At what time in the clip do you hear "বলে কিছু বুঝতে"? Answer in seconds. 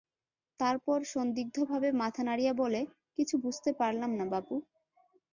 2.61-3.69